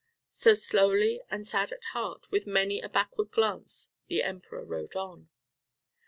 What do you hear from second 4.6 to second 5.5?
rode on.